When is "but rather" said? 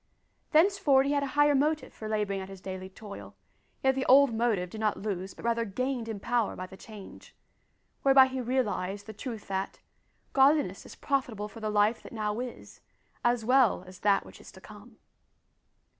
5.35-5.63